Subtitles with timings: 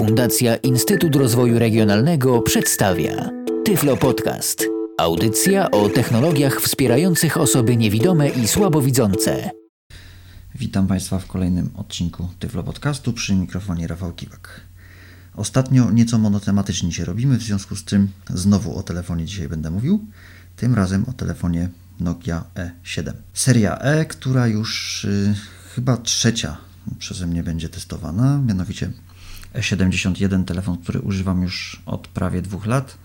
[0.00, 3.30] Fundacja Instytut Rozwoju Regionalnego przedstawia
[3.64, 4.64] Tyflo Podcast.
[4.98, 9.50] Audycja o technologiach wspierających osoby niewidome i słabowidzące.
[10.54, 14.60] Witam Państwa w kolejnym odcinku Tyflo Podcastu przy mikrofonie Rafał Kiwak.
[15.34, 20.06] Ostatnio nieco monotematycznie się robimy, w związku z czym znowu o telefonie dzisiaj będę mówił.
[20.56, 21.68] Tym razem o telefonie
[22.00, 23.12] Nokia E7.
[23.34, 25.34] Seria E, która już y,
[25.74, 26.56] chyba trzecia
[26.98, 28.90] przeze mnie będzie testowana, mianowicie
[29.54, 32.98] E71, telefon, który używam już od prawie dwóch lat.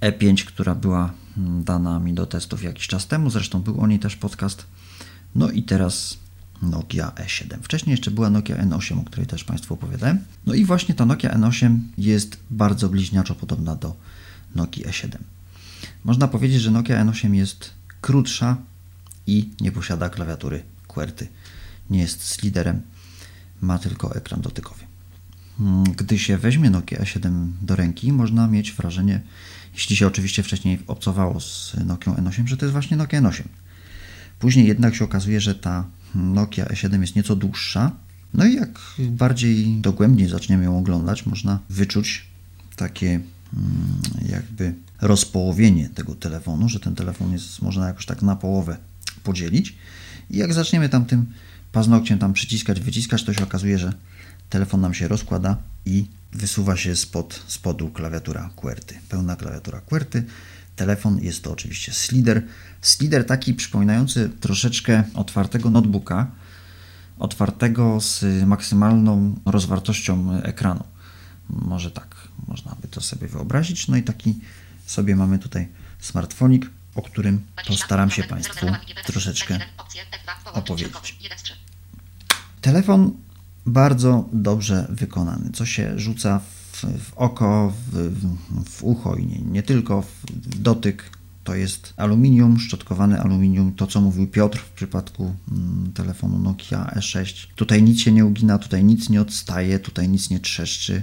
[0.00, 3.98] E5, która była mm, dana mi do testów jakiś czas temu, zresztą był o niej
[3.98, 4.66] też podcast.
[5.34, 6.18] No i teraz
[6.62, 7.58] Nokia E7.
[7.62, 10.18] Wcześniej jeszcze była Nokia N8, o której też Państwu opowiadałem.
[10.46, 13.96] No i właśnie ta Nokia N8 jest bardzo bliźniaczo podobna do
[14.54, 15.16] Nokia E7.
[16.04, 18.56] Można powiedzieć, że Nokia N8 jest krótsza
[19.26, 21.28] i nie posiada klawiatury QWERTY.
[21.90, 22.82] Nie jest sliderem,
[23.60, 24.83] ma tylko ekran dotykowy.
[25.58, 29.20] Hmm, gdy się weźmie Nokia E7 do ręki, można mieć wrażenie,
[29.74, 33.42] jeśli się oczywiście wcześniej obcowało z Nokia N8, że to jest właśnie Nokia N8.
[34.38, 37.92] Później jednak się okazuje, że ta Nokia E7 jest nieco dłuższa.
[38.34, 42.26] No i jak bardziej dogłębnie zaczniemy ją oglądać, można wyczuć
[42.76, 43.22] takie mm,
[44.28, 48.76] jakby rozpołowienie tego telefonu, że ten telefon jest można jakoś tak na połowę
[49.22, 49.74] podzielić.
[50.30, 51.26] I jak zaczniemy tam tym
[51.72, 53.92] paznokciem tam przyciskać, wyciskać, to się okazuje, że
[54.50, 55.56] telefon nam się rozkłada
[55.86, 59.00] i wysuwa się spod spodu klawiatura QWERTY.
[59.08, 60.24] Pełna klawiatura QWERTY.
[60.76, 62.42] Telefon jest to oczywiście slider.
[62.80, 66.30] Slider taki przypominający troszeczkę otwartego notebooka,
[67.18, 70.84] otwartego z maksymalną rozwartością ekranu.
[71.48, 73.88] Może tak można by to sobie wyobrazić.
[73.88, 74.34] No i taki
[74.86, 75.68] sobie mamy tutaj
[76.00, 78.66] smartfonik, o którym postaram się Państwu
[79.06, 79.58] troszeczkę
[80.52, 80.92] opowiedzieć.
[82.60, 83.12] Telefon
[83.66, 86.38] bardzo dobrze wykonany, co się rzuca
[86.72, 88.10] w, w oko, w,
[88.70, 90.24] w, ucho i nie, nie tylko w
[90.58, 91.10] dotyk.
[91.44, 97.46] To jest aluminium, szczotkowane aluminium, to co mówił Piotr w przypadku mm, telefonu Nokia E6.
[97.54, 101.02] Tutaj nic się nie ugina, tutaj nic nie odstaje, tutaj nic nie trzeszczy.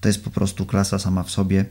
[0.00, 1.64] To jest po prostu klasa sama w sobie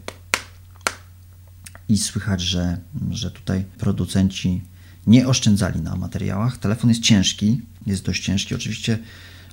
[1.89, 2.77] i słychać, że,
[3.09, 4.61] że tutaj producenci
[5.07, 6.57] nie oszczędzali na materiałach.
[6.57, 8.55] Telefon jest ciężki, jest dość ciężki.
[8.55, 8.99] Oczywiście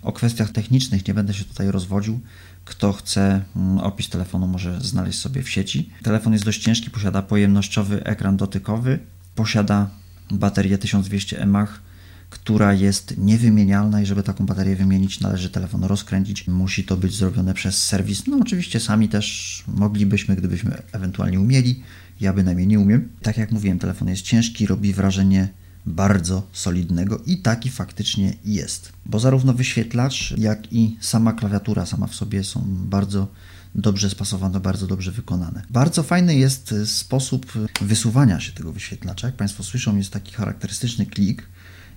[0.03, 2.21] o kwestiach technicznych nie będę się tutaj rozwodził.
[2.65, 5.91] Kto chce mm, opis telefonu może znaleźć sobie w sieci.
[6.03, 8.99] Telefon jest dość ciężki, posiada pojemnościowy ekran dotykowy,
[9.35, 9.91] posiada
[10.31, 11.83] baterię 1200 mAh,
[12.31, 16.49] która jest niewymienialna i żeby taką baterię wymienić należy telefon rozkręcić.
[16.49, 18.27] Musi to być zrobione przez serwis.
[18.27, 21.83] No oczywiście sami też moglibyśmy, gdybyśmy ewentualnie umieli.
[22.21, 23.09] Ja bynajmniej nie umiem.
[23.23, 25.49] Tak jak mówiłem, telefon jest ciężki, robi wrażenie
[25.87, 28.93] bardzo solidnego i taki faktycznie jest.
[29.07, 33.29] Bo zarówno wyświetlacz, jak i sama klawiatura sama w sobie są bardzo
[33.75, 35.63] dobrze spasowane, bardzo dobrze wykonane.
[35.71, 39.27] Bardzo fajny jest sposób wysuwania się tego wyświetlacza.
[39.27, 41.49] Jak Państwo słyszą, jest taki charakterystyczny klik.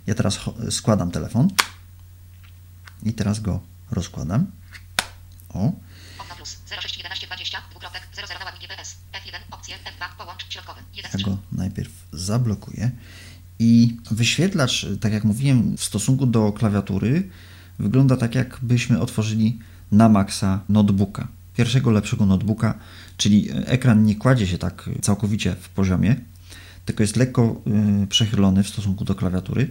[0.07, 0.39] Ja teraz
[0.69, 1.47] składam telefon
[3.03, 3.59] i teraz go
[3.91, 4.51] rozkładam.
[5.49, 5.71] O.
[11.19, 12.91] Ja go najpierw zablokuję.
[13.63, 17.29] I wyświetlacz, tak jak mówiłem, w stosunku do klawiatury
[17.79, 19.59] wygląda tak, jakbyśmy otworzyli
[19.91, 21.27] na maksa notebooka.
[21.57, 22.73] Pierwszego lepszego notebooka,
[23.17, 26.15] czyli ekran nie kładzie się tak całkowicie w poziomie,
[26.85, 27.61] tylko jest lekko
[28.09, 29.69] przechylony w stosunku do klawiatury.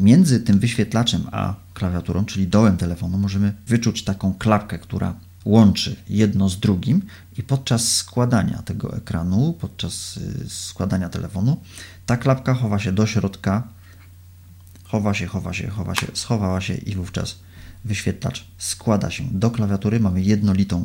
[0.00, 5.14] Między tym wyświetlaczem a klawiaturą, czyli dołem telefonu, możemy wyczuć taką klapkę, która
[5.44, 7.02] łączy jedno z drugim
[7.38, 11.60] i podczas składania tego ekranu, podczas y, składania telefonu,
[12.06, 13.68] ta klapka chowa się do środka,
[14.84, 17.36] chowa się, chowa się, chowa się, schowała się i wówczas
[17.84, 20.00] wyświetlacz składa się do klawiatury.
[20.00, 20.84] Mamy jednolitą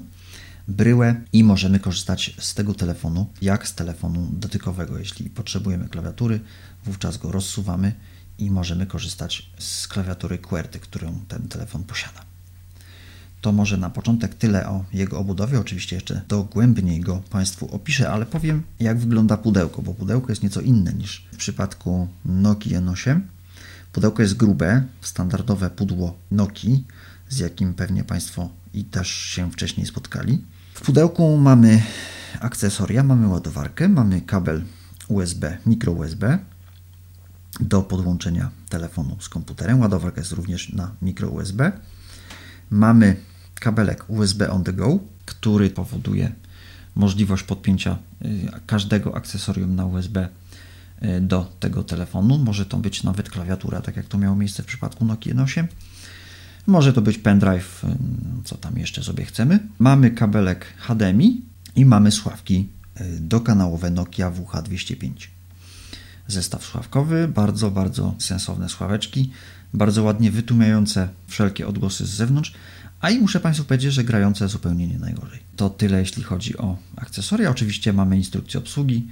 [0.68, 4.98] bryłę i możemy korzystać z tego telefonu jak z telefonu dotykowego.
[4.98, 6.40] Jeśli potrzebujemy klawiatury,
[6.86, 7.94] wówczas go rozsuwamy
[8.38, 12.35] i możemy korzystać z klawiatury QWERTY, którą ten telefon posiada.
[13.46, 15.60] To może na początek tyle o jego obudowie.
[15.60, 20.62] Oczywiście jeszcze dogłębniej go Państwu opiszę, ale powiem jak wygląda pudełko, bo pudełko jest nieco
[20.62, 23.20] inne niż w przypadku Nokia N8.
[23.94, 26.86] Pudełko jest grube, standardowe pudło Nokii,
[27.30, 30.42] z jakim pewnie Państwo i też się wcześniej spotkali.
[30.74, 31.82] W pudełku mamy
[32.40, 34.64] akcesoria, mamy ładowarkę, mamy kabel
[35.08, 36.40] USB, mikro USB
[37.60, 39.80] do podłączenia telefonu z komputerem.
[39.80, 41.72] Ładowarka jest również na mikro USB.
[42.70, 43.16] Mamy
[43.60, 46.32] kabelek USB on the go, który powoduje
[46.96, 50.30] możliwość podpięcia y, każdego akcesorium na USB
[51.04, 52.38] y, do tego telefonu.
[52.38, 55.68] Może to być nawet klawiatura, tak jak to miało miejsce w przypadku Nokia 8.
[56.68, 57.88] Może to być pendrive, y,
[58.44, 59.60] co tam jeszcze sobie chcemy.
[59.80, 61.42] Mamy kabelek HDMI
[61.76, 62.70] i mamy sławki
[63.20, 65.12] dokanałowe Nokia WH205.
[66.28, 69.32] Zestaw sławkowy, bardzo, bardzo sensowne sławeczki,
[69.74, 72.54] bardzo ładnie wytłumiające wszelkie odgłosy z zewnątrz,
[73.00, 75.40] a i muszę Państwu powiedzieć, że grające zupełnie nie najgorzej.
[75.56, 77.50] To tyle, jeśli chodzi o akcesoria.
[77.50, 79.08] Oczywiście mamy instrukcję obsługi,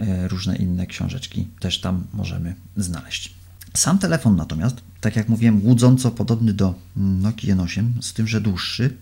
[0.00, 3.34] y, różne inne książeczki też tam możemy znaleźć.
[3.74, 8.96] Sam telefon natomiast, tak jak mówiłem, łudząco podobny do Nokia N8, z tym, że dłuższy.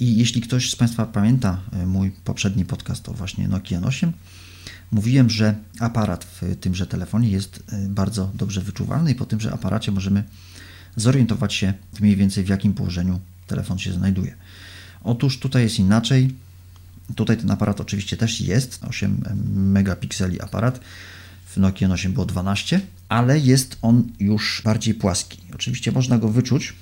[0.00, 4.12] I jeśli ktoś z Państwa pamięta e, mój poprzedni podcast o właśnie Nokia N8,
[4.90, 9.92] mówiłem, że aparat w tymże telefonie jest e, bardzo dobrze wyczuwalny i po tymże aparacie
[9.92, 10.24] możemy
[10.96, 14.34] zorientować się mniej więcej w jakim położeniu telefon się znajduje.
[15.02, 16.34] Otóż tutaj jest inaczej.
[17.14, 19.22] Tutaj ten aparat oczywiście też jest, 8
[19.54, 20.80] megapikseli aparat.
[21.46, 25.38] W Nokia N8 było 12 ale jest on już bardziej płaski.
[25.54, 26.74] Oczywiście można go wyczuć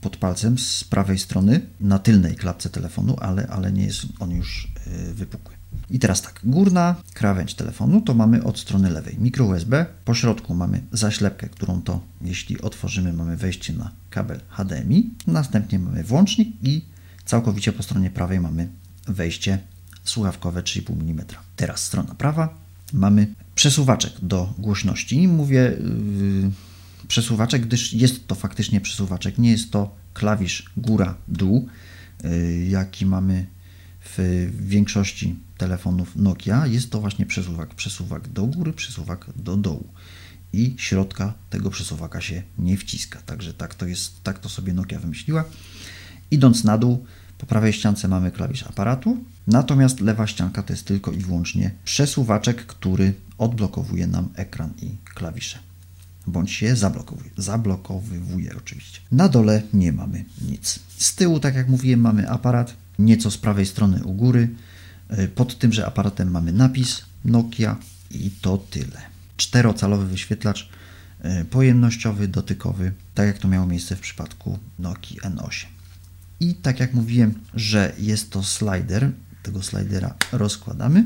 [0.00, 4.68] pod palcem z prawej strony na tylnej klapce telefonu, ale, ale nie jest on już
[4.86, 5.55] y, wypukły.
[5.90, 10.54] I teraz tak, górna krawędź telefonu to mamy od strony lewej mikro USB, po środku
[10.54, 16.84] mamy zaślepkę, którą to jeśli otworzymy mamy wejście na kabel HDMI, następnie mamy włącznik i
[17.24, 18.68] całkowicie po stronie prawej mamy
[19.08, 19.58] wejście
[20.04, 21.26] słuchawkowe 3,5 mm.
[21.56, 22.54] Teraz strona prawa
[22.92, 25.28] mamy przesuwaczek do głośności.
[25.28, 26.50] Mówię yy,
[27.08, 29.38] przesuwaczek, gdyż jest to faktycznie przesuwaczek.
[29.38, 31.68] Nie jest to klawisz góra-dół,
[32.24, 33.46] yy, jaki mamy
[34.16, 36.66] w większości telefonów Nokia.
[36.66, 37.74] Jest to właśnie przesuwak.
[37.74, 39.88] Przesuwak do góry, przesuwak do dołu.
[40.52, 43.20] I środka tego przesuwaka się nie wciska.
[43.26, 45.44] Także tak to jest, tak to sobie Nokia wymyśliła.
[46.30, 47.04] Idąc na dół,
[47.38, 52.66] po prawej ściance mamy klawisz aparatu, natomiast lewa ścianka to jest tylko i wyłącznie przesuwaczek,
[52.66, 55.58] który odblokowuje nam ekran i klawisze.
[56.26, 57.30] Bądź się zablokowuje.
[57.36, 59.00] Zablokowywuje oczywiście.
[59.12, 60.78] Na dole nie mamy nic.
[60.98, 64.48] Z tyłu, tak jak mówiłem, mamy aparat, nieco z prawej strony u góry.
[65.08, 67.76] E, pod tymże aparatem mamy napis Nokia
[68.10, 69.00] i to tyle.
[69.36, 70.68] Czterocalowy wyświetlacz
[71.20, 75.66] e, pojemnościowy, dotykowy, tak jak to miało miejsce w przypadku Nokia N8.
[76.40, 79.10] I tak jak mówiłem, że jest to slider,
[79.42, 81.04] tego slidera rozkładamy.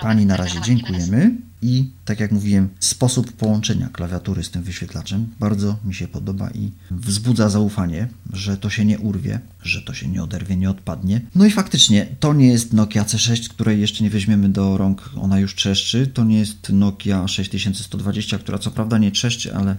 [0.00, 5.76] Pani na razie dziękujemy i tak jak mówiłem, sposób połączenia klawiatury z tym wyświetlaczem bardzo
[5.84, 10.22] mi się podoba i wzbudza zaufanie, że to się nie urwie, że to się nie
[10.22, 11.20] oderwie, nie odpadnie.
[11.34, 15.38] No i faktycznie, to nie jest Nokia C6, której jeszcze nie weźmiemy do rąk, ona
[15.38, 16.06] już trzeszczy.
[16.06, 19.76] To nie jest Nokia 6120, która co prawda nie trzeszczy, ale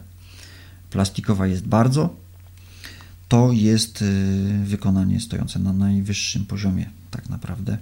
[0.90, 2.24] plastikowa jest bardzo
[3.34, 4.06] to jest y,
[4.64, 7.78] wykonanie stojące na najwyższym poziomie, tak naprawdę.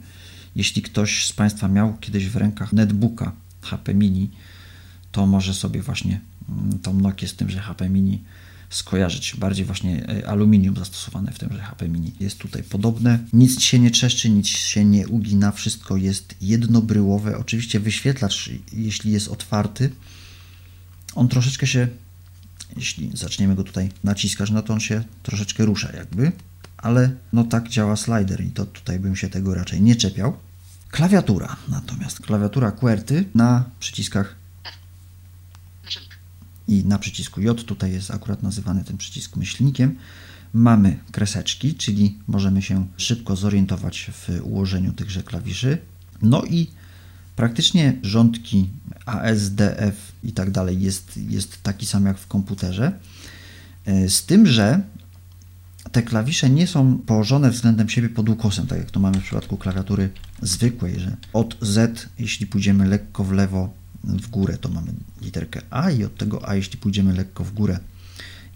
[0.56, 3.32] Jeśli ktoś z Państwa miał kiedyś w rękach netbooka
[3.62, 4.30] HP Mini,
[5.12, 8.24] to może sobie właśnie mm, tą Nokię z tym, że HP Mini
[8.70, 9.36] skojarzyć.
[9.36, 13.20] Bardziej właśnie y, aluminium zastosowane w tym, że HP Mini jest tutaj podobne.
[13.34, 17.38] Nic się nie trzeszczy, nic się nie ugina, wszystko jest jednobryłowe.
[17.38, 19.90] Oczywiście wyświetlacz, jeśli jest otwarty,
[21.16, 21.88] on troszeczkę się
[22.78, 26.32] jeśli zaczniemy go tutaj naciskać, no to on się troszeczkę rusza jakby,
[26.78, 30.38] ale no tak działa slider i to tutaj bym się tego raczej nie czepiał.
[30.92, 34.36] Klawiatura natomiast, klawiatura QWERTY na przyciskach
[36.68, 39.96] i na przycisku J, tutaj jest akurat nazywany ten przycisk myślnikiem,
[40.54, 45.78] mamy kreseczki, czyli możemy się szybko zorientować w ułożeniu tychże klawiszy.
[46.22, 46.68] No i
[47.36, 48.70] praktycznie rządki
[49.06, 53.00] ASDF i tak dalej jest, jest taki sam jak w komputerze.
[53.86, 54.82] E, z tym, że
[55.92, 59.58] te klawisze nie są położone względem siebie pod ukosem, tak jak to mamy w przypadku
[59.58, 60.10] klawiatury
[60.42, 63.74] zwykłej, że od Z, jeśli pójdziemy lekko w lewo,
[64.04, 67.80] w górę, to mamy literkę A i od tego A, jeśli pójdziemy lekko w górę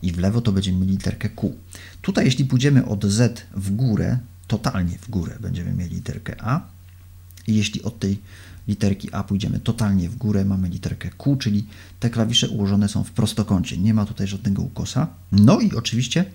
[0.01, 1.55] i w lewo, to będziemy mieli literkę Q.
[2.01, 6.62] Tutaj, jeśli pójdziemy od Z w górę, totalnie w górę, będziemy mieli literkę A
[7.48, 8.20] i jeśli od tej
[8.67, 11.67] literki A pójdziemy totalnie w górę, mamy literkę Q, czyli
[12.00, 15.08] te klawisze ułożone są w prostokącie, nie ma tutaj żadnego ukosa.
[15.32, 16.25] No i oczywiście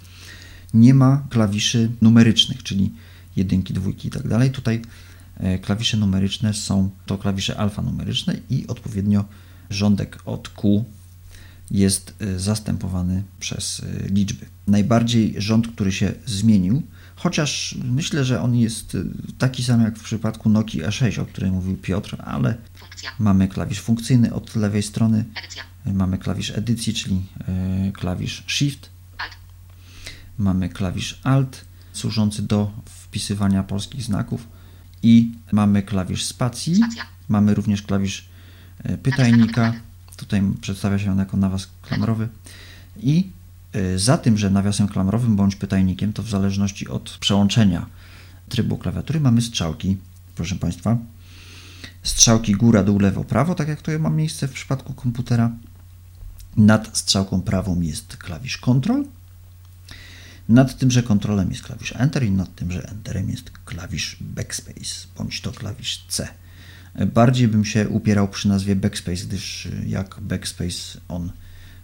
[0.74, 2.92] nie ma klawiszy numerycznych, czyli
[3.36, 4.50] jedynki, dwójki i tak dalej.
[4.50, 4.82] Tutaj
[5.36, 9.24] e, klawisze numeryczne są to klawisze alfanumeryczne i odpowiednio
[9.70, 10.84] rządek od Q
[11.70, 14.46] jest e, zastępowany przez e, liczby.
[14.66, 16.82] Najbardziej rząd, który się zmienił,
[17.22, 18.96] Chociaż myślę, że on jest
[19.38, 23.10] taki sam jak w przypadku Nokia E6, o której mówił Piotr, ale Funkcja.
[23.18, 25.24] mamy klawisz funkcyjny od lewej strony.
[25.38, 25.62] Edycja.
[25.86, 27.22] Mamy klawisz edycji, czyli
[27.92, 28.90] klawisz Shift.
[30.40, 34.48] Mamy klawisz Alt, służący do wpisywania polskich znaków.
[35.02, 36.76] I mamy klawisz spacji.
[36.76, 37.06] Spacja.
[37.28, 38.28] Mamy również klawisz
[38.90, 39.74] y, pytajnika.
[40.16, 42.28] Tutaj przedstawia się on jako nawaz klamrowy.
[42.96, 43.30] I
[43.76, 47.86] Y, Za tym, że nawiasem klamrowym bądź pytajnikiem, to w zależności od przełączenia
[48.48, 49.96] trybu klawiatury mamy strzałki,
[50.34, 50.98] proszę Państwa.
[52.02, 55.50] Strzałki góra, dół, lewo, prawo, tak jak to ma miejsce w przypadku komputera.
[56.56, 59.02] Nad strzałką prawą jest klawisz Ctrl.
[60.50, 65.52] Nad tymże kontrolem jest klawisz Enter i nad tymże Enterem jest klawisz Backspace, bądź to
[65.52, 66.28] klawisz C.
[67.14, 71.32] Bardziej bym się upierał przy nazwie Backspace, gdyż jak Backspace on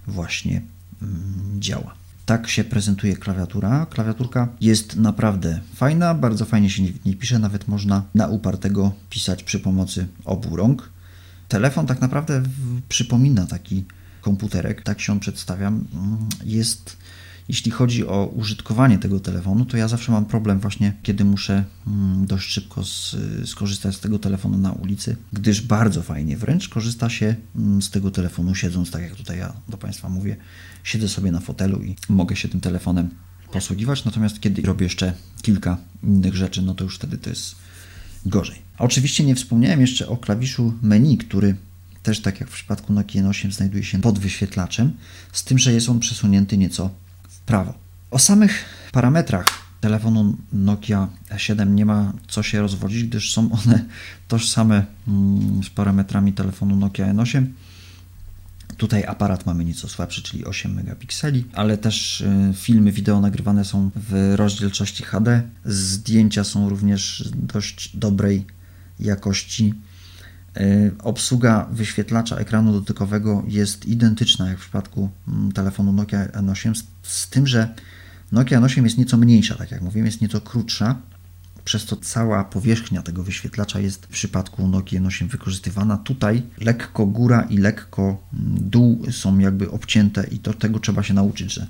[0.06, 0.62] właśnie
[1.02, 1.94] mm, działa.
[2.26, 3.86] Tak się prezentuje klawiatura.
[3.90, 9.42] Klawiaturka jest naprawdę fajna, bardzo fajnie się w niej pisze, nawet można na upartego pisać
[9.42, 10.90] przy pomocy obu rąk.
[11.48, 12.42] Telefon tak naprawdę
[12.88, 13.84] przypomina taki
[14.20, 15.68] komputerek, tak się on przedstawia.
[15.68, 15.84] Mm,
[16.44, 16.96] Jest,
[17.48, 22.26] jeśli chodzi o użytkowanie tego telefonu, to ja zawsze mam problem właśnie, kiedy muszę mm,
[22.26, 27.36] dość szybko z, skorzystać z tego telefonu na ulicy, gdyż bardzo fajnie wręcz korzysta się
[27.56, 30.36] mm, z tego telefonu siedząc, tak jak tutaj ja do Państwa mówię,
[30.84, 33.08] siedzę sobie na fotelu i mogę się tym telefonem
[33.52, 35.12] posługiwać, natomiast kiedy robię jeszcze
[35.42, 37.56] kilka innych rzeczy, no to już wtedy to jest
[38.26, 38.62] gorzej.
[38.78, 41.56] A oczywiście nie wspomniałem jeszcze o klawiszu menu, który
[42.02, 44.92] też tak jak w przypadku Nokia N8 znajduje się pod wyświetlaczem,
[45.32, 46.90] z tym, że jest on przesunięty nieco
[47.46, 47.74] prawo.
[48.10, 49.46] O samych parametrach
[49.80, 53.84] telefonu Nokia E7 nie ma co się rozwodzić, gdyż są one
[54.28, 57.46] tożsame mm, z parametrami telefonu Nokia N8.
[58.76, 63.90] Tutaj aparat mamy nieco słabszy, czyli 8 megapikseli, ale też y, filmy wideo nagrywane są
[63.96, 65.42] w rozdzielczości HD.
[65.64, 68.46] Zdjęcia są również dość dobrej
[69.00, 69.74] jakości.
[70.60, 77.28] Y, Obsługa wyświetlacza ekranu dotykowego jest identyczna jak w przypadku mm, telefonu Nokia N8, z,
[77.28, 77.74] tym, że
[78.32, 80.96] Nokia N8 jest nieco mniejsza, tak jak mówiłem, jest nieco krótsza,
[81.64, 85.96] przez to cała powierzchnia tego wyświetlacza jest w przypadku Nokia N8 wykorzystywana.
[85.96, 91.14] Tutaj lekko góra i lekko mm, dół są jakby obcięte i to tego trzeba się
[91.14, 91.66] nauczyć, że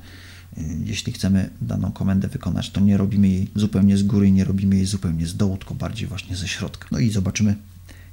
[0.58, 4.76] y, jeśli chcemy daną komendę wykonać, to nie robimy jej zupełnie z góry nie robimy
[4.76, 6.88] jej zupełnie z dołu, tylko bardziej właśnie ze środka.
[6.92, 7.56] No i zobaczymy,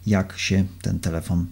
[0.05, 1.48] jak się ten telefon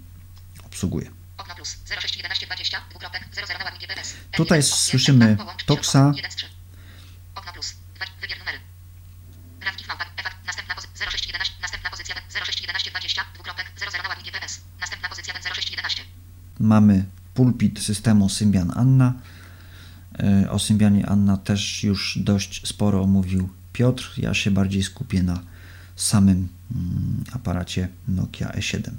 [0.66, 1.12] obsługuje.
[1.38, 4.14] Okno plus 0611 20 dwukropek 00 na ładnie GPS.
[4.32, 5.92] Tutaj słyszymy F2, połącz, Toxa.
[5.92, 6.46] środkowy, 1 z 3.
[7.36, 8.58] Okno plus 2, wybier numery.
[9.62, 14.62] Rafki małpa, efekt, następna pozycja 0611, następna pozycja 0611 20 dwukropek 00 na ładnie GPS.
[14.80, 16.04] Następna pozycja 0611.
[16.60, 19.14] Mamy pulpit systemu Symbian Anna.
[20.20, 24.14] E, O Symbianie Anna też już dość sporo mówił Piotr.
[24.18, 25.40] Ja się bardziej skupię na
[26.02, 28.92] samym mm, aparacie Nokia E7.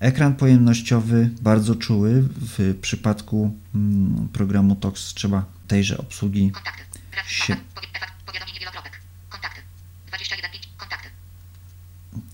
[0.00, 2.22] Ekran pojemnościowy bardzo czuły.
[2.22, 6.52] W przypadku mm, programu TOX trzeba tejże obsługi
[8.26, 9.00] powiadomienie wielokropek.
[9.28, 9.62] Kontakty.
[10.06, 11.08] 21 5, kontakty.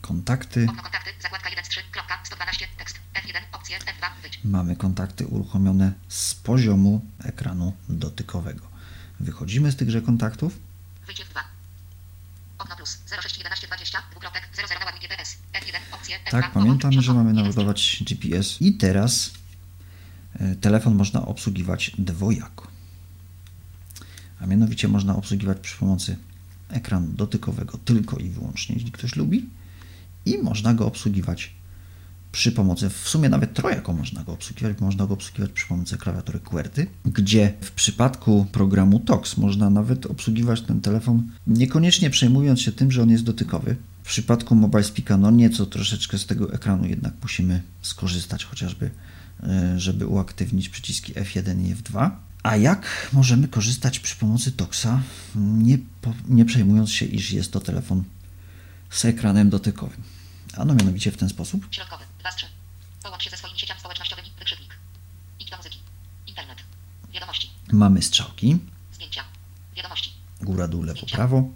[0.00, 0.66] kontakty.
[0.68, 2.98] Okno kontakty, zakładka 1 z 3, kropka, 112, tekst.
[3.14, 4.40] F1, opcje, F2, wyjdź.
[4.44, 8.66] Mamy kontakty uruchomione z poziomu ekranu dotykowego.
[9.20, 10.58] Wychodzimy z tychże kontaktów.
[11.06, 11.40] Wyjdź F2.
[12.58, 14.93] Okno plus 0611 20 dwukropek 00 na ładnie GPS.
[14.93, 14.93] F1, opcje, F2,
[16.30, 18.62] Tak, pamiętamy, połącz, że mamy naładować GPS.
[18.62, 19.30] I teraz
[20.34, 22.68] e, telefon można obsługiwać dwojako.
[24.40, 26.16] A mianowicie można obsługiwać przy pomocy
[26.68, 29.49] ekranu dotykowego tylko i wyłącznie, jeśli ktoś lubi.
[30.26, 31.50] I można go obsługiwać
[32.34, 36.40] przy pomocy, w sumie nawet trojako można go obsługiwać, można go obsługiwać przy pomocy klawiatury
[36.40, 42.92] QWERTY, gdzie w przypadku programu TOX można nawet obsługiwać ten telefon, niekoniecznie przejmując się tym,
[42.92, 43.76] że on jest dotykowy.
[44.02, 48.90] W przypadku Mobile Speaka, no nieco troszeczkę z tego ekranu jednak musimy skorzystać, chociażby
[49.42, 52.10] e, żeby uaktywnić przyciski F1 i F2.
[52.42, 55.02] A jak możemy korzystać przy pomocy TOXa,
[55.36, 55.78] nie,
[56.28, 58.04] nie przejmując się, iż jest to telefon
[58.90, 60.02] z ekranem dotykowym?
[60.56, 61.66] Ano mianowicie w ten sposób.
[61.70, 62.46] Środkowy, 2 z 3.
[63.02, 64.76] Połącz się ze swoimi sieciami społecznościowymi, wykrzyknik.
[65.40, 65.78] Idź do muzyki.
[66.26, 66.58] Internet.
[67.12, 67.50] Wiadomości.
[67.72, 68.58] Mamy strzałki,
[68.92, 69.24] Zdjęcia.
[69.76, 70.12] Wiadomości.
[70.40, 71.48] góra, dół, lewo, prawo.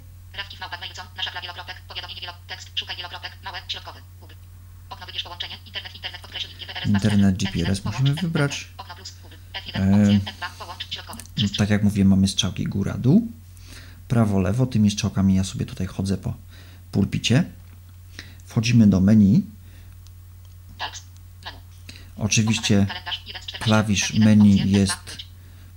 [0.60, 4.34] Małpach mailcom, nasza gra wielokropek, powiadomienie wielo, tekst, szukaj wielokropek, małe, środkowy, kuby.
[4.90, 8.68] Okno wybierz połączenie, internet, internet, podkreśl, GPRS, Internet, F1, GPRS połącz, musimy F1, wybrać.
[8.76, 9.37] Okno plus, kuby.
[9.52, 11.22] F1, opcje, F2, połącz, środkowy.
[11.34, 13.32] Trzy z Tak jak mówię, mamy strzałki góra, dół,
[14.08, 14.66] prawo, lewo.
[14.66, 16.34] Tymi strzałkami ja sobie tutaj chodzę po
[16.92, 17.44] pulpicie.
[18.46, 19.58] Wchodzimy do menu.
[22.18, 25.16] Oczywiście Kalendarz, 1 z 14, klawisz F1, menu opcje, F2, jest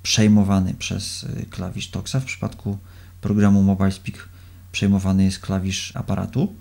[0.03, 2.15] przejmowany przez y, klawisz TOXa.
[2.19, 2.77] W przypadku
[3.21, 4.29] programu Mobile Speak
[4.71, 6.55] przejmowany jest klawisz aparatu.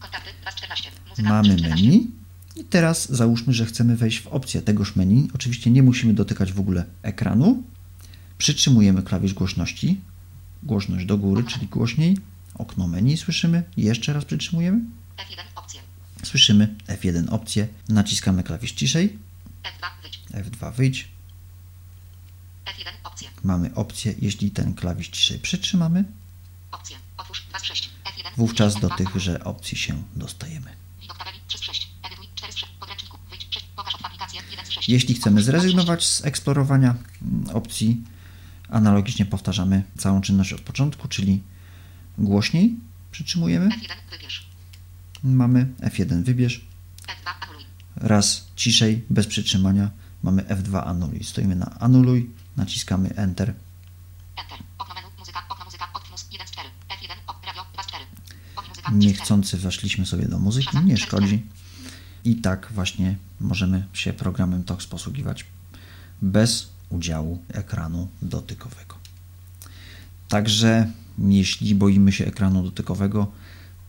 [0.00, 0.90] Kontakty, 2 z 14.
[1.10, 1.86] Muzyka, Mamy 3 z 14.
[1.86, 2.10] menu.
[2.56, 5.28] I teraz załóżmy, że chcemy wejść w opcję tegoż menu.
[5.34, 7.62] Oczywiście nie musimy dotykać w ogóle ekranu.
[8.38, 10.00] Przytrzymujemy klawisz głośności.
[10.62, 12.18] Głośność do góry, czyli głośniej.
[12.54, 13.62] Okno menu słyszymy.
[13.76, 14.78] Jeszcze raz przytrzymujemy.
[15.16, 15.80] F1, opcje.
[16.24, 17.68] Słyszymy F1 opcję.
[17.88, 19.18] Naciskamy klawisz ciszej.
[19.62, 20.20] F2, wyjdź.
[20.30, 21.08] F2 wyjdź.
[22.64, 23.28] F1, opcje.
[23.42, 26.04] mamy opcję, jeśli ten klawisz ciszej przytrzymamy.
[27.16, 27.90] Otwórz 2 z 6.
[28.04, 28.36] F1.
[28.36, 30.76] wówczas do F2, tychże opcji się dostajemy.
[31.00, 31.88] Widok tabeli 3 z 6.
[32.02, 32.72] Edytuj 4 z 6.
[32.80, 33.18] Podręczniku.
[33.30, 33.66] Wyjdź 6.
[33.76, 34.88] Pokaż aplikację 1 z 6.
[34.88, 35.62] Jeśli chcemy Otwórz 2 z 6.
[35.62, 38.04] zrezygnować z eksplorowania mm, opcji,
[38.68, 41.42] analogicznie powtarzamy całą czynność od początku, czyli
[42.18, 42.76] głośniej
[43.10, 44.10] przytrzymujemy, F1.
[44.10, 44.46] Wybierz.
[45.24, 46.66] Mamy F1 wybierz,
[47.06, 47.30] F2.
[47.40, 47.64] Anuluj.
[47.96, 49.90] raz ciszej, bez przytrzymania,
[50.22, 51.24] mamy F2 anuluj.
[51.24, 53.54] Stoimy na anuluj, naciskamy Enter.
[54.36, 54.58] Enter.
[54.78, 55.08] Okno menu.
[55.18, 55.42] Muzyka.
[55.48, 55.88] Okno muzyka.
[55.94, 56.68] Optimus 1 z 4.
[56.88, 57.16] F1.
[57.26, 57.36] Op.
[57.46, 58.04] Radio 2 z 4.
[58.56, 58.68] Op.
[58.68, 58.72] Muzyka.
[58.72, 58.96] 3 z 4.
[58.96, 61.42] Niechcący weszliśmy sobie do muzyki, nie szkodzi.
[62.24, 65.46] I tak właśnie możemy się programem TOX posługiwać
[66.22, 68.94] bez udziału ekranu dotykowego.
[70.28, 73.32] Także jeśli boimy się ekranu dotykowego,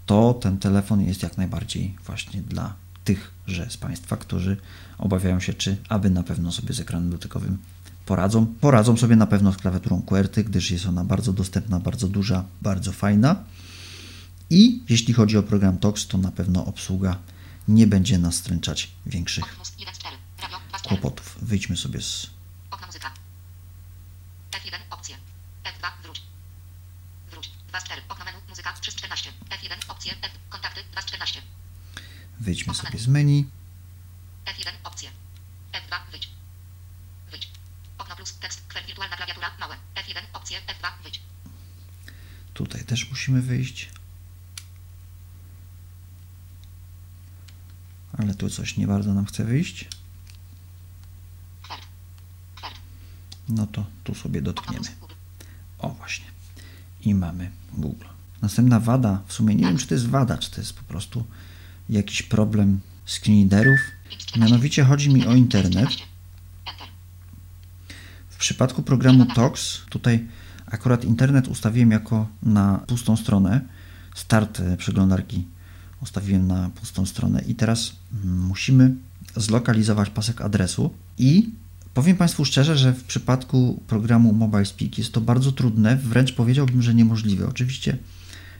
[0.05, 4.57] to ten telefon jest jak najbardziej właśnie dla tychże z Państwa, którzy
[4.97, 7.57] obawiają się, czy aby na pewno sobie z ekranem dotykowym
[8.05, 8.45] poradzą.
[8.45, 12.91] Poradzą sobie na pewno z klawiaturą QWERTY, gdyż jest ona bardzo dostępna, bardzo duża, bardzo
[12.91, 13.43] fajna.
[14.49, 17.17] I jeśli chodzi o program TOX, to na pewno obsługa
[17.67, 20.17] nie będzie nas stręczać większych Optimus 1 z 4.
[20.41, 21.01] Radio 2 z 4.
[21.01, 21.37] kłopotów.
[21.41, 22.29] Wyjdźmy sobie z
[22.71, 23.11] Okno muzyka.
[24.51, 24.79] F1.
[24.89, 25.15] Opcje.
[25.63, 26.03] F2.
[26.03, 26.21] Wróć.
[27.31, 27.51] Wróć.
[27.69, 28.01] 2 z 4.
[28.09, 28.37] Okno menu.
[28.49, 29.31] Muzyka 3 z 14.
[29.49, 29.94] F1.
[30.05, 30.29] Opcje.
[30.49, 31.41] Kontakty 2 z 14.
[32.39, 33.49] wyjdźmy sobie z menu.
[34.45, 34.71] F1.
[34.83, 35.09] Opcje.
[35.71, 36.11] F2.
[36.11, 36.29] Wyjdź.
[37.31, 37.49] Wyjdź.
[37.97, 38.61] Okno plus tekst.
[38.67, 39.51] Kwer wirtualna klawiatura.
[39.59, 39.75] Małe.
[39.95, 40.21] F1.
[40.33, 40.61] Opcje.
[40.61, 41.03] F2.
[41.03, 41.21] Wyjdź.
[42.53, 43.89] Tutaj też musimy wyjść.
[48.17, 49.87] Ale tu coś nie bardzo nam chce wyjść.
[53.49, 54.95] No to tu sobie dotkniemy.
[55.79, 56.25] O właśnie.
[57.01, 58.05] I mamy Google.
[58.41, 61.23] Następna wada, w sumie nie wiem, czy to jest wada, czy to jest po prostu
[61.89, 63.79] jakiś problem screen readerów.
[64.09, 64.39] 5 z 14.
[64.39, 65.89] Mianowicie chodzi mi o internet.
[65.89, 66.03] 14.
[66.65, 66.87] Enter.
[68.29, 70.27] W przypadku programu TOX, tutaj
[70.65, 73.61] akurat internet ustawiłem jako na pustą stronę.
[74.15, 75.45] Start e, przeglądarki
[76.01, 78.95] ustawiłem na pustą stronę i teraz mm, musimy
[79.35, 81.49] zlokalizować pasek adresu i
[81.93, 86.81] powiem Państwu szczerze, że w przypadku programu Mobile Speak jest to bardzo trudne, wręcz powiedziałbym,
[86.81, 87.47] że niemożliwe.
[87.47, 87.97] Oczywiście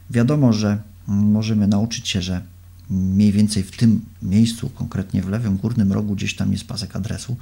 [0.10, 2.41] wiadomo, że możemy nauczyć się, że
[2.89, 7.38] mniej więcej w tym miejscu, konkretnie w lewym górnym rogu gdzieś tam jest pasek adresu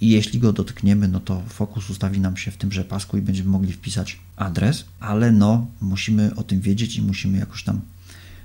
[0.00, 3.50] i jeśli go dotkniemy, no to fokus ustawi nam się w tymże pasku i będziemy
[3.50, 7.80] mogli wpisać adres, ale no musimy o tym wiedzieć i musimy jakoś tam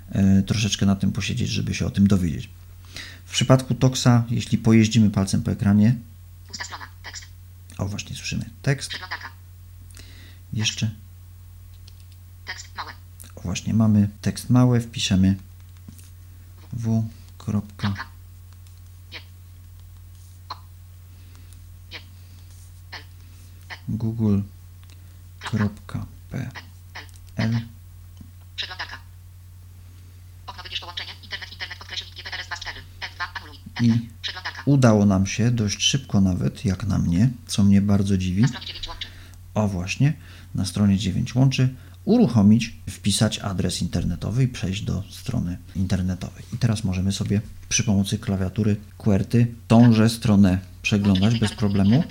[0.09, 2.49] e, troszeczkę na tym posiedzieć, żeby się o tym dowiedzieć.
[3.25, 5.95] W przypadku Toxa, jeśli pojeździmy palcem po ekranie,
[6.47, 6.85] Pusta strona.
[7.03, 7.25] Tekst.
[7.77, 8.91] o właśnie słyszymy tekst,
[10.53, 10.91] jeszcze
[12.45, 12.67] Tekst.
[12.77, 12.91] Małe.
[13.43, 15.35] Właśnie mamy tekst mały, wpiszemy
[16.73, 17.03] w.
[17.37, 18.05] kropka Kropka.
[19.11, 19.19] G.
[20.49, 20.55] O.
[21.91, 21.99] G.
[22.91, 23.01] L.
[23.89, 24.41] google
[25.39, 25.59] Kropka.
[25.59, 27.05] kropka p L.
[27.35, 27.61] l Enter.
[28.55, 28.97] Przeglądarka.
[30.47, 31.11] Okno wybierz połączenie.
[31.23, 31.51] Internet.
[31.51, 31.77] Internet.
[31.77, 32.81] Podkreślnik GPRS 2 4.
[33.01, 33.23] F2.
[33.33, 34.09] Anuluj.
[34.21, 34.63] Przeglądarka.
[34.65, 38.41] Udało nam się dość szybko nawet, jak na mnie, co mnie bardzo dziwi.
[38.41, 39.07] Na stronie 9 łączy.
[39.53, 40.13] O właśnie,
[40.55, 41.75] na stronie 9 łączy
[42.05, 46.43] uruchomić, wpisać adres internetowy i przejść do strony internetowej.
[46.53, 52.03] I teraz możemy sobie przy pomocy klawiatury QWERTY tąże stronę przeglądać bez problemu.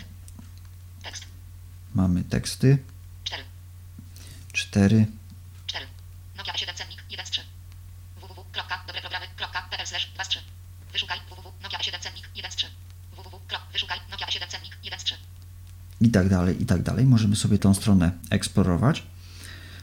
[1.94, 2.78] Mamy teksty
[3.24, 3.42] 4.
[4.52, 5.06] 4.
[5.66, 5.86] 4.
[6.36, 7.40] Nokia 7 cennik 1 z 3.
[8.20, 10.38] www.dobreprogramy.pl slash 2 z 3.
[10.92, 11.52] Wyszukaj www.
[11.62, 12.66] Nokia 7 cennik 1 z 3.
[13.16, 13.40] www.
[13.72, 15.14] Wyszukaj Nokia 7 cennik 1 z 3.
[16.00, 17.06] i tak dalej, i tak dalej.
[17.06, 19.02] Możemy sobie tą stronę eksplorować.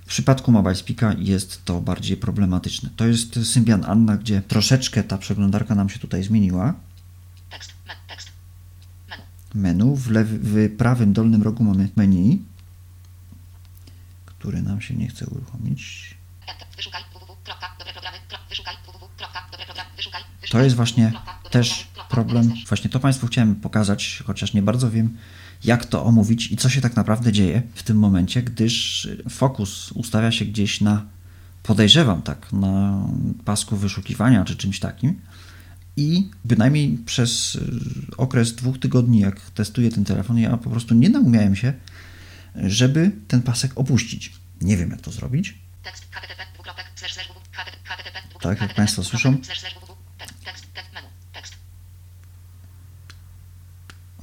[0.06, 2.90] W przypadku Mobile Speaka jest to bardziej problematyczne.
[2.96, 6.74] To jest Symbian Anna, gdzie troszeczkę ta przeglądarka nam się tutaj zmieniła.
[7.50, 7.74] Tekst.
[7.88, 8.32] Men, tekst.
[9.10, 9.24] Menu.
[9.54, 9.96] Menu.
[9.96, 12.42] W, lewy, w prawym dolnym rogu mamy menu,
[14.26, 16.16] który nam się nie chce uruchomić.
[16.78, 17.04] Wyszukaj.
[19.98, 20.24] Wyszukaj.
[20.50, 21.12] To jest właśnie
[21.52, 22.54] też problem.
[22.68, 25.18] Właśnie to Państwu chciałem pokazać, chociaż nie bardzo wiem,
[25.64, 30.32] jak to omówić i co się tak naprawdę dzieje w tym momencie, gdyż fokus ustawia
[30.32, 31.06] się gdzieś na,
[31.64, 33.06] podejrzewam tak, na
[33.46, 35.22] pasku wyszukiwania czy czymś takim.
[35.98, 37.62] I bynajmniej przez y,
[38.18, 41.74] okres dwóch tygodni, jak testuję ten telefon, ja po prostu nie naumiałem się,
[42.56, 44.34] żeby ten pasek opuścić.
[44.62, 45.56] Nie wiem, jak to zrobić.
[48.42, 49.38] Tak, jak Państwo słyszą.
[49.44, 51.54] slash slash www tekst tekst tekst menu tekst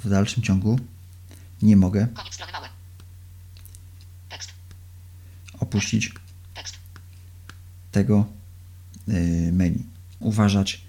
[0.04, 0.78] W dalszym ciągu
[1.62, 2.08] nie mogę
[5.60, 6.12] opuścić
[7.92, 8.26] tego
[9.08, 9.86] y, menu.
[10.20, 10.82] Uważać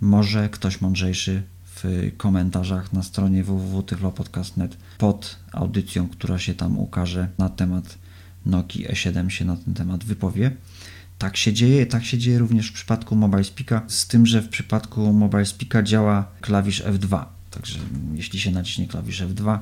[0.00, 7.48] może ktoś mądrzejszy w komentarzach na stronie www.tyflopodcast.net pod audycją, która się tam ukaże na
[7.48, 7.98] temat
[8.46, 10.56] Nokia E7 się na ten temat wypowie.
[11.18, 14.48] Tak się dzieje, tak się dzieje również w przypadku Mobile Speaka, z tym, że w
[14.48, 17.24] przypadku Mobile Speaka działa klawisz F2.
[17.52, 17.78] Także
[18.14, 19.58] jeśli się naciśnie klawisz F2,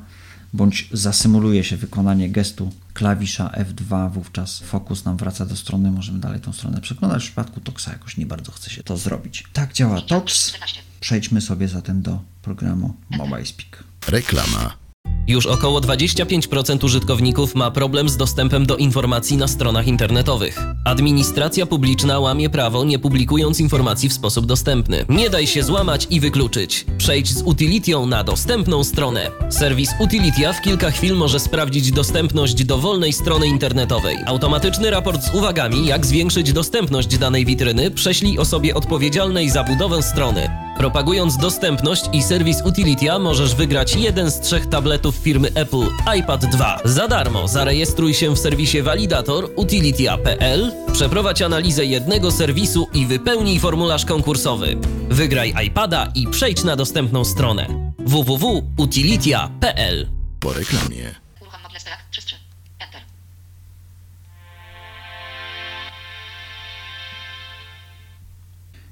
[0.53, 6.40] bądź zasymuluje się wykonanie gestu klawisza F2, wówczas fokus nam wraca do strony, możemy dalej
[6.40, 7.22] tą stronę przeglądać.
[7.22, 9.44] W przypadku Toxa jakoś nie bardzo chce się to zrobić.
[9.53, 10.48] Tak działa Tox.
[10.48, 10.81] 14.
[11.00, 13.85] Przejdźmy sobie zatem do programu Mobile Speak.
[14.09, 14.89] Reklama.
[15.26, 20.59] Już około 25% użytkowników ma problem z dostępem do informacji na stronach internetowych.
[20.85, 25.04] Administracja publiczna łamie prawo, nie publikując informacji w sposób dostępny.
[25.09, 26.87] Nie daj się złamać i wykluczyć.
[26.98, 29.30] Przejdź z Utilitią na dostępną stronę.
[29.50, 34.16] Serwis Utilitia w kilka chwil może sprawdzić dostępność dowolnej strony internetowej.
[34.26, 40.69] Automatyczny raport z uwagami, jak zwiększyć dostępność danej witryny, prześlij osobie odpowiedzialnej za budowę strony.
[40.78, 45.87] Propagując dostępność i serwis Utilitia możesz wygrać jeden z trzech tabletów firmy Apple
[46.18, 46.80] iPad 2.
[46.85, 54.04] Za darmo zarejestruj się w serwisie Validator utilitia.pl, przeprowadź analizę jednego serwisu i wypełnij formularz
[54.04, 54.76] konkursowy.
[55.11, 60.09] Wygraj iPada i przejdź na dostępną stronę www.utilitia.pl.
[60.40, 61.30] Po reklamie.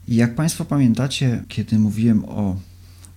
[0.08, 2.56] I jak Państwo pamiętacie, kiedy mówiłem o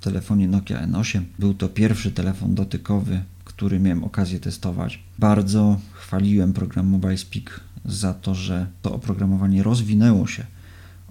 [0.01, 5.03] telefonie Nokia N8, był to pierwszy telefon dotykowy, który miałem okazję testować.
[5.19, 10.45] Bardzo chwaliłem program Mobile Speak za to, że to oprogramowanie rozwinęło się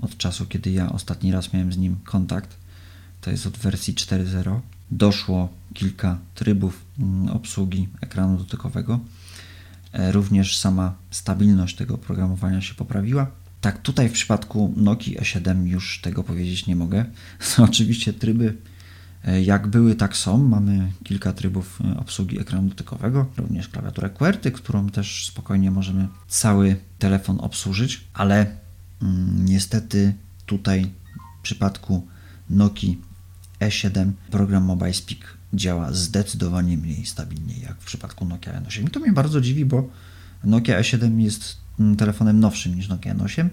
[0.01, 2.57] od czasu, kiedy ja ostatni raz miałem z nim kontakt.
[3.21, 4.61] To jest od wersji 4.0.
[4.91, 9.01] Doszło kilka trybów mm, obsługi ekranu dotykowego.
[9.93, 13.40] E, Również sama stabilność tego oprogramowania się poprawiła.
[13.61, 17.05] Tak, tutaj w przypadku Nokii E7 już tego powiedzieć nie mogę.
[17.69, 18.57] Oczywiście tryby
[19.25, 20.39] e, jak były, tak są.
[20.39, 26.77] Mamy kilka trybów e, obsługi ekranu dotykowego, również klawiaturę QWERTY, którą też spokojnie możemy cały
[26.99, 28.47] telefon obsłużyć, ale
[29.03, 30.15] mm, niestety
[30.47, 30.91] tutaj
[31.41, 32.07] w przypadku
[32.51, 33.01] Nokii
[33.61, 38.87] E7 program Mobile Speak działa zdecydowanie mniej stabilnie jak w przypadku Nokia N8.
[38.87, 39.89] I to mnie bardzo dziwi, bo
[40.45, 41.60] Nokia E7 jest
[41.99, 43.49] telefonem nowszym niż Nokia N8.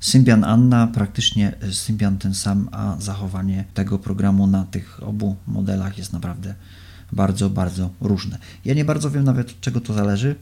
[0.00, 5.98] Symbian Anna praktycznie y, Symbian ten sam, a zachowanie tego programu na tych obu modelach
[5.98, 6.54] jest naprawdę
[7.12, 8.38] bardzo, bardzo różne.
[8.64, 10.36] Ja nie bardzo wiem nawet od czego to zależy.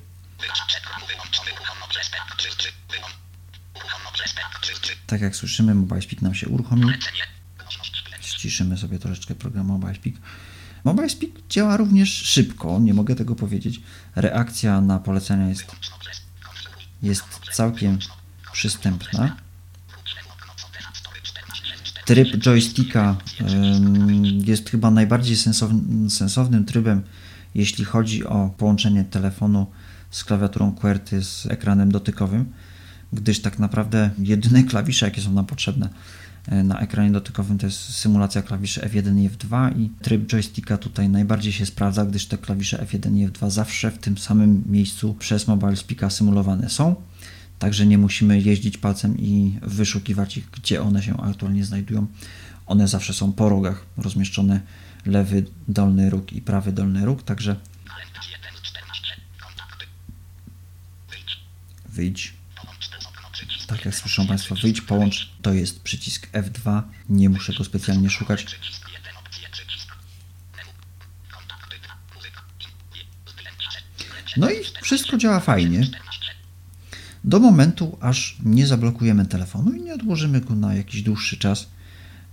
[5.07, 6.89] Tak jak słyszymy, Mobile Speak nam się uruchomił.
[8.21, 10.15] Ściszymy sobie troszeczkę program Mobile Speak.
[10.85, 13.81] Mobile Speak działa również szybko, nie mogę tego powiedzieć.
[14.17, 15.67] Reakcja na polecenia jest,
[17.03, 17.99] jest całkiem
[18.53, 19.37] przystępna.
[22.05, 23.17] Tryb joysticka
[24.45, 25.37] jest chyba najbardziej
[26.09, 27.03] sensownym, trybem,
[27.55, 29.67] jeśli chodzi o połączenie telefonu
[30.11, 32.53] z klawiaturą QWERTY z ekranem dotykowym,
[33.13, 35.89] gdyż tak naprawdę jedyne klawisze, jakie są nam potrzebne
[36.49, 41.53] na ekranie dotykowym to jest symulacja klawiszy F1 i F2 i tryb joysticka tutaj najbardziej
[41.53, 45.77] się sprawdza, gdyż te klawisze F1 i F2 zawsze w tym samym miejscu przez Mobile
[45.77, 46.95] Speaka symulowane są.
[47.59, 52.07] Także nie musimy jeździć palcem i wyszukiwać ich, gdzie one się aktualnie znajdują.
[52.67, 54.61] One zawsze są po rogach rozmieszczone
[55.07, 57.57] lewy dolny róg i prawy dolny róg, także
[61.89, 62.42] wyjdź.
[63.73, 68.47] Tak jak słyszą Państwo, wyjdź, połącz, to jest przycisk F2, nie muszę go specjalnie szukać.
[74.37, 75.87] No i wszystko działa fajnie.
[77.25, 81.69] Do momentu, aż nie zablokujemy telefonu i nie odłożymy go na jakiś dłuższy czas.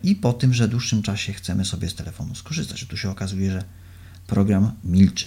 [0.03, 2.85] I po tym, że dłuższym czasie chcemy sobie z telefonu skorzystać.
[2.85, 3.63] Tu się okazuje, że
[4.27, 5.25] program milczy.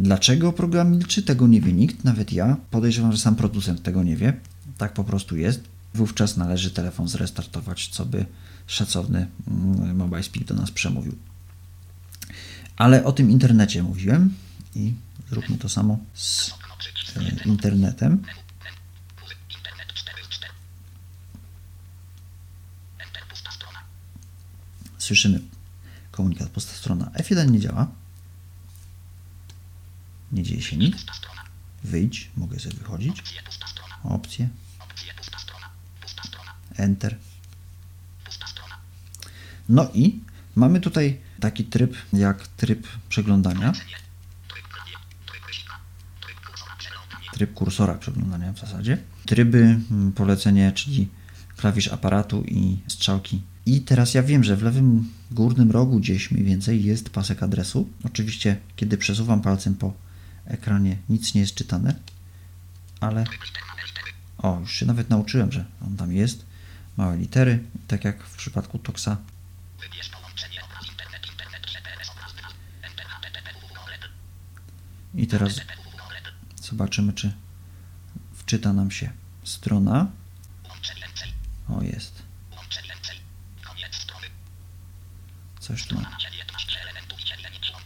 [0.00, 1.22] Dlaczego program milczy?
[1.22, 2.56] Tego nie wie nikt, nawet ja.
[2.70, 4.40] Podejrzewam, że sam producent tego nie wie.
[4.78, 5.60] Tak po prostu jest.
[5.94, 8.26] Wówczas należy telefon zrestartować, co by
[8.66, 11.16] szacowny mm, Mobile Speak do nas przemówił.
[12.76, 14.34] Ale o tym internecie mówiłem
[14.74, 14.94] i
[15.30, 16.50] zróbmy to samo z
[17.16, 18.22] e, internetem.
[24.98, 25.40] Słyszymy
[26.10, 27.04] komunikat pusta strona.
[27.04, 27.88] F1 nie działa.
[30.32, 30.96] Nie dzieje się nic.
[31.84, 33.22] Wyjdź, mogę sobie wychodzić.
[34.04, 34.48] Opcje.
[36.76, 37.16] Enter.
[39.68, 40.20] No i
[40.56, 43.72] mamy tutaj taki tryb jak tryb przeglądania.
[47.32, 48.98] Tryb kursora przeglądania w zasadzie.
[49.26, 51.08] Tryby, mm, polecenie, czyli
[51.56, 53.42] klawisz aparatu i strzałki.
[53.66, 57.88] I teraz ja wiem, że w lewym górnym rogu gdzieś mniej więcej jest pasek adresu.
[58.04, 59.92] Oczywiście, kiedy przesuwam palcem po
[60.44, 61.94] ekranie, nic nie jest czytane,
[63.00, 63.24] ale
[64.38, 66.46] o, już się nawet nauczyłem, że on tam jest.
[66.96, 69.16] Małe litery, tak jak w przypadku Toxa.
[75.14, 75.60] I teraz
[76.62, 77.32] zobaczymy, czy
[78.34, 79.12] wczyta nam się
[79.44, 80.06] strona.
[81.68, 82.22] O, jest.
[85.60, 86.02] Coś tu.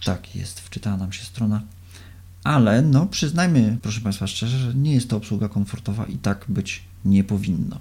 [0.05, 1.63] Tak, jest, wczytała nam się strona.
[2.45, 6.83] Ale, no, przyznajmy, proszę Państwa szczerze, że nie jest to obsługa komfortowa i tak być
[7.05, 7.79] nie powinno.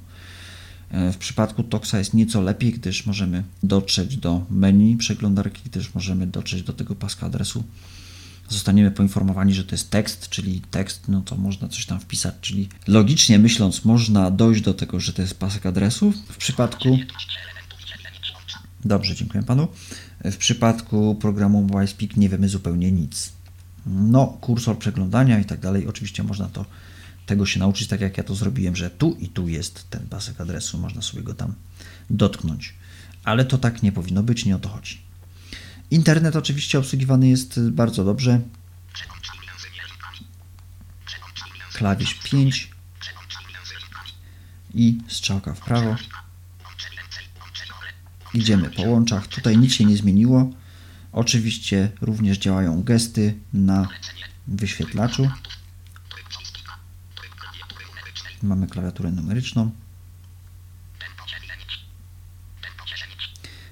[0.91, 6.27] E, w przypadku Toxa jest nieco lepiej, gdyż możemy dotrzeć do menu przeglądarki, gdyż możemy
[6.27, 7.63] dotrzeć do tego paska adresu.
[8.49, 12.69] Zostaniemy poinformowani, że to jest tekst, czyli tekst, no to można coś tam wpisać, czyli
[12.87, 16.13] logicznie myśląc, można dojść do tego, że to jest pasek adresu.
[16.29, 16.97] W przypadku.
[18.85, 19.67] Dobrze, dziękuję panu.
[20.23, 23.36] W przypadku programu MobileSpeak nie wiemy zupełnie nic.
[23.87, 25.87] No, kursor przeglądania i tak dalej.
[25.87, 26.65] Oczywiście można to
[27.25, 30.41] tego się nauczyć, tak jak ja to zrobiłem, że tu i tu jest ten pasek
[30.41, 31.53] adresu, można sobie go tam
[32.09, 32.73] dotknąć.
[33.23, 35.01] Ale to tak nie powinno być, nie o to chodzi.
[35.91, 38.41] Internet oczywiście obsługiwany jest bardzo dobrze.
[41.73, 42.71] Klawisz 5
[44.73, 45.95] i strzałka w prawo.
[48.33, 49.27] Idziemy po łączach.
[49.27, 50.49] Tutaj nic się nie zmieniło.
[51.17, 53.87] Oczywiście również działają gesty na
[54.47, 55.29] wyświetlaczu.
[58.43, 59.71] Mamy klawiaturę numeryczną.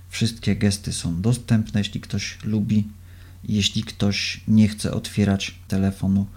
[0.10, 2.88] Wszystkie gesty są dostępne, jeśli ktoś lubi.
[3.44, 6.28] Jeśli ktoś nie chce otwierać telefonu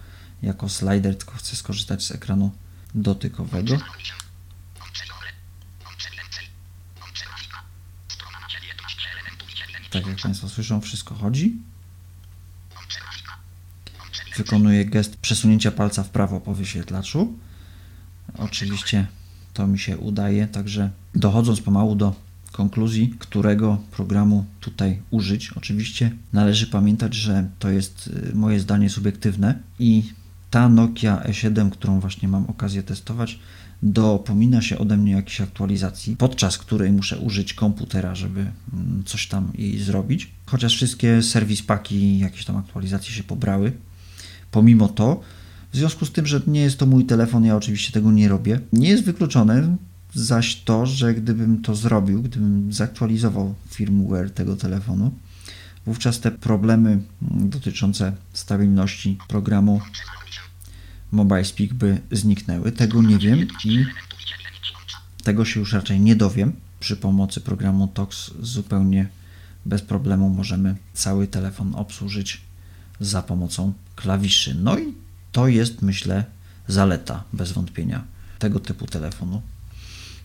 [0.42, 2.50] jako slider, tylko chce skorzystać z ekranu
[2.94, 3.78] dotykowego.
[9.98, 11.56] Tak jak Państwo słyszą, wszystko chodzi.
[14.37, 17.32] Wykonuję gest przesunięcia palca w prawo po wyświetlaczu.
[18.37, 19.06] Oczywiście
[19.54, 22.14] to mi się udaje, także dochodząc pomału do
[22.52, 25.52] konkluzji, którego programu tutaj użyć.
[25.52, 30.12] Oczywiście należy pamiętać, że to jest y, moje zdanie subiektywne i
[30.50, 33.38] ta Nokia E7, którą właśnie mam okazję testować,
[33.82, 38.40] dopomina się ode mnie jakiejś aktualizacji, podczas której muszę użyć komputera, żeby
[38.72, 40.30] mm, coś tam jej zrobić.
[40.46, 43.72] Chociaż wszystkie serwis paki, jakieś tam aktualizacje się pobrały.
[44.50, 45.20] Pomimo to,
[45.72, 48.60] w związku z tym, że nie jest to mój telefon, ja oczywiście tego nie robię.
[48.72, 49.76] Nie jest wykluczone
[50.14, 55.10] zaś to, że gdybym to zrobił, gdybym zaktualizował firmware tego telefonu,
[55.86, 59.80] wówczas te problemy mm, dotyczące stabilności programu
[61.12, 62.72] MobileSpeak by zniknęły.
[62.72, 63.86] Tego nie wiem i
[65.22, 66.52] tego się już raczej nie dowiem.
[66.80, 69.08] Przy pomocy programu TOX zupełnie
[69.66, 72.40] bez problemu możemy cały telefon obsłużyć
[73.00, 74.54] za pomocą klawiszy.
[74.54, 74.94] No i
[75.32, 76.24] to jest, myślę,
[76.68, 78.04] zaleta bez wątpienia
[78.38, 79.42] tego typu telefonu.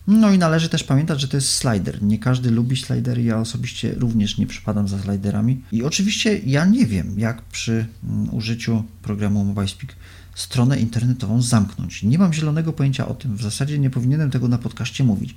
[0.06, 2.02] No i należy też pamiętać, że to jest slider.
[2.02, 5.62] Nie każdy lubi slidery, ja osobiście również nie przypadam za sliderami.
[5.72, 9.96] I oczywiście ja nie wiem, jak przy mm, użyciu programu MobileSpeak
[10.34, 12.02] stronę internetową zamknąć.
[12.02, 13.36] Nie mam zielonego pojęcia o tym.
[13.36, 15.34] W zasadzie nie powinienem tego na podcaście mówić.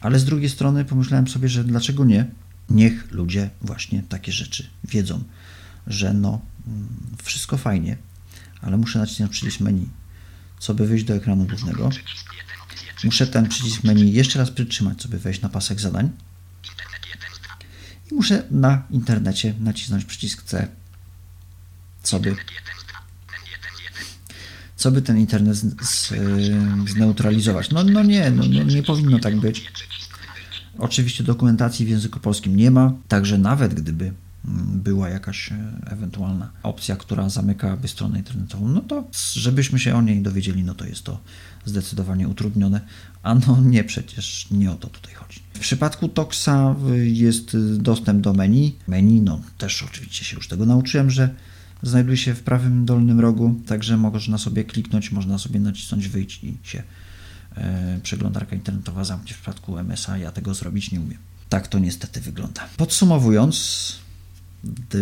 [0.00, 2.26] Ale z drugiej strony pomyślałem sobie, że dlaczego nie?
[2.70, 5.24] Niech ludzie właśnie takie rzeczy wiedzą,
[5.86, 6.88] że no mm,
[7.22, 7.96] wszystko fajnie,
[8.62, 9.88] ale muszę nacisnąć przycisk menu,
[10.58, 11.90] co by wyjść do ekranu głównego.
[13.04, 16.10] Muszę ten przycisk menu jeszcze raz przytrzymać, żeby wejść na pasek zadań.
[18.10, 20.68] I muszę na internecie nacisnąć przycisk C,
[22.02, 22.36] co by,
[24.76, 26.12] co by ten internet z, z,
[26.90, 27.70] zneutralizować.
[27.70, 29.72] No, no nie, no, nie, nie powinno tak być.
[30.78, 34.12] Oczywiście dokumentacji w języku polskim nie ma, także nawet gdyby
[34.74, 40.22] była jakaś e, ewentualna opcja, która zamykałaby stronę internetową, no to żebyśmy się o niej
[40.22, 41.20] dowiedzieli, no to jest to
[41.64, 42.80] zdecydowanie utrudnione,
[43.22, 45.40] a no nie, przecież nie o to tutaj chodzi.
[45.54, 48.76] W przypadku Toxa jest dostęp do menu.
[48.88, 51.34] Menu, no też oczywiście się już tego nauczyłem, że
[51.82, 56.58] znajduje się w prawym dolnym rogu, także można sobie kliknąć, można sobie nacisnąć wyjść i
[56.62, 56.82] się
[57.56, 59.34] e, przeglądarka internetowa zamknie.
[59.34, 61.18] W przypadku MSA ja tego zrobić nie umiem.
[61.48, 62.68] Tak to niestety wygląda.
[62.76, 63.94] Podsumowując,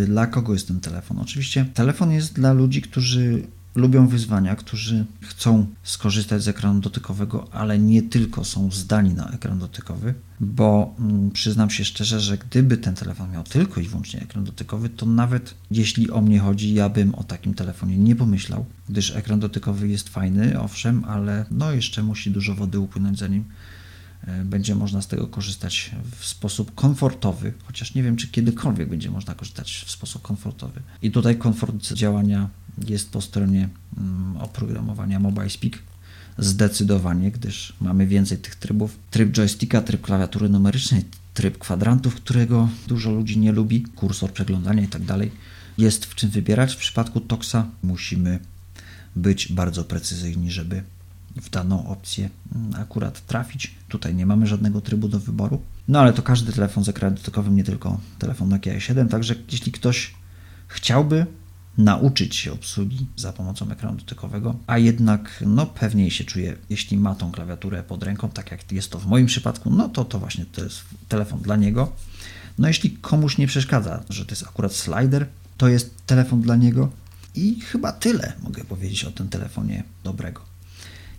[0.07, 1.19] dla kogo jest ten telefon?
[1.19, 3.43] Oczywiście telefon jest dla ludzi, którzy
[3.75, 9.59] lubią wyzwania, którzy chcą skorzystać z ekranu dotykowego, ale nie tylko są zdani na ekran
[9.59, 14.45] dotykowy, bo mm, przyznam się szczerze, że gdyby ten telefon miał tylko i wyłącznie ekran
[14.45, 19.17] dotykowy, to nawet jeśli o mnie chodzi, ja bym o takim telefonie nie pomyślał, gdyż
[19.17, 23.45] ekran dotykowy jest fajny, owszem, ale no jeszcze musi dużo wody upłynąć zanim
[24.45, 29.35] będzie można z tego korzystać w sposób komfortowy, chociaż nie wiem, czy kiedykolwiek będzie można
[29.35, 30.81] korzystać w sposób komfortowy.
[31.03, 32.49] I tutaj komfort działania
[32.89, 35.79] jest po stronie mm, oprogramowania Mobile Speak
[36.39, 38.99] zdecydowanie, gdyż mamy więcej tych trybów.
[39.11, 41.05] Tryb joysticka, tryb klawiatury numerycznej,
[41.35, 45.03] tryb kwadrantów, którego dużo ludzi nie lubi, kursor przeglądania i tak.
[45.79, 46.75] Jest w czym wybierać.
[46.75, 48.39] W przypadku Toxa musimy
[49.17, 50.83] być bardzo precyzyjni, żeby
[51.43, 53.75] w daną opcję mm, akurat trafić.
[53.89, 55.63] Tutaj nie mamy żadnego trybu do wyboru.
[55.89, 59.73] No ale to każdy telefon z ekranem dotykowym, nie tylko telefon Nokia 7, także jeśli
[59.73, 60.15] ktoś
[60.69, 61.27] chciałby
[61.79, 67.15] nauczyć się obsługi za pomocą ekranu dotykowego, a jednak no pewniej się czuje, jeśli ma
[67.15, 70.45] tą klawiaturę pod ręką, tak jak jest to w moim przypadku, no to to właśnie
[70.45, 71.93] to jest telefon dla niego.
[72.59, 76.91] No jeśli komuś nie przeszkadza, że to jest akurat slider, to jest telefon dla niego
[77.35, 80.48] i chyba tyle mogę powiedzieć o tym telefonie dobrego.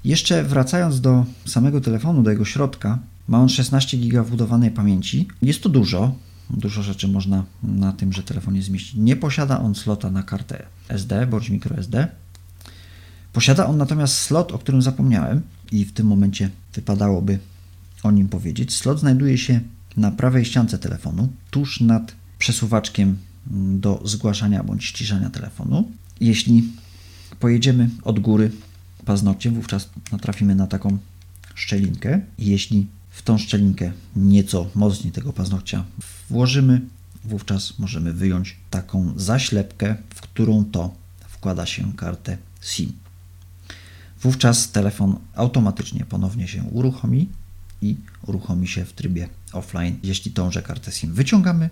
[0.04, 5.28] Jeszcze wracając do samego telefonu, do jego środka, ma on 16 GB wbudowanej pamięci.
[5.42, 6.16] Jest to dużo,
[6.50, 8.94] Dużo rzeczy można na tymże telefonie zmieścić.
[8.96, 12.08] Nie posiada on slota na kartę SD bądź microSD.
[13.34, 17.40] Posiada on natomiast slot, o którym zapomniałem i w tym momencie wypadałoby
[18.04, 18.76] o nim powiedzieć.
[18.76, 19.60] Slot znajduje się
[19.98, 23.18] na prawej ściance telefonu, tuż nad przesuwaczkiem
[23.80, 25.92] do zgłaszania bądź ściszania telefonu.
[26.22, 26.64] Jeśli
[27.40, 28.52] pojedziemy od góry
[29.06, 30.98] paznokciem, wówczas natrafimy na taką
[31.56, 32.22] szczelinkę.
[32.38, 35.86] Jeśli w tą szczelinkę nieco mocniej tego paznokcia
[36.30, 36.82] włożymy,
[37.24, 40.94] wówczas możemy wyjąć taką zaślepkę, w którą to
[41.28, 42.94] wkłada się kartę SIM.
[44.22, 47.30] Wówczas telefon automatycznie ponownie się uruchomi
[47.82, 47.96] i
[48.28, 51.70] uruchomi się w trybie offline, jeśli tąże kartę SIM wyciągamy.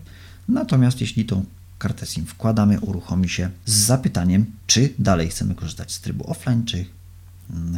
[0.47, 1.45] Natomiast jeśli tą
[1.77, 6.85] kartę SIM wkładamy, uruchomi się z zapytaniem, czy dalej chcemy korzystać z trybu offline, czy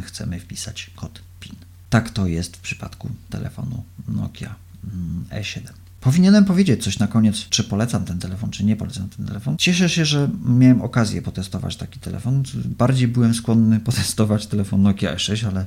[0.02, 1.54] chcemy wpisać kod PIN.
[1.90, 4.54] Tak to jest w przypadku telefonu Nokia
[4.84, 5.60] mm, E7.
[6.00, 9.56] Powinienem powiedzieć coś na koniec, czy polecam ten telefon, czy nie polecam ten telefon.
[9.56, 12.42] Cieszę się, że miałem okazję potestować taki telefon.
[12.64, 15.66] Bardziej byłem skłonny potestować telefon Nokia E6, ale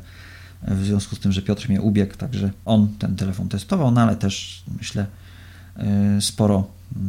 [0.67, 4.15] w związku z tym, że Piotr mnie ubiegł, także on ten telefon testował, no ale
[4.15, 5.05] też myślę
[5.77, 6.67] e, sporo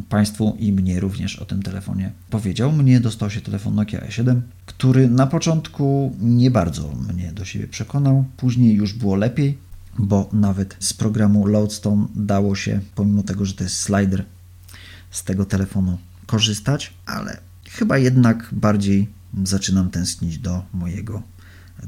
[0.08, 2.72] Państwu i mnie również o tym telefonie powiedział.
[2.72, 8.24] Mnie dostał się telefon Nokia E7, który na początku nie bardzo mnie do siebie przekonał,
[8.36, 9.58] później już było lepiej,
[9.98, 14.24] bo nawet z programu Loadstone dało się, pomimo tego, że to jest slider,
[15.10, 19.08] z tego telefonu korzystać, ale chyba jednak bardziej
[19.44, 21.22] zaczynam tęsknić do mojego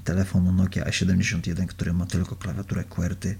[0.05, 3.37] telefonu Nokia E71, który ma tylko klawiaturę QWERTY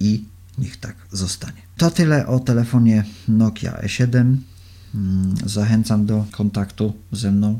[0.00, 0.24] i
[0.60, 1.62] niech tak zostanie.
[1.76, 4.36] To tyle o telefonie Nokia E7.
[4.94, 7.58] Mm, zachęcam do kontaktu ze mną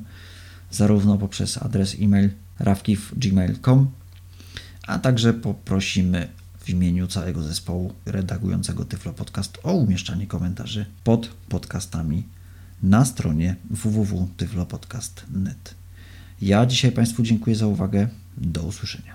[0.71, 3.91] zarówno poprzez adres e-mail rafkif.gmail.com,
[4.87, 6.29] a także poprosimy
[6.61, 12.23] w imieniu całego zespołu redagującego Tyflo Podcast o umieszczanie komentarzy pod podcastami
[12.83, 15.75] na stronie www.tyflopodcast.net.
[16.43, 18.09] Ja dzisiaj Państwu dziękuję za uwagę.
[18.37, 19.15] Do usłyszenia.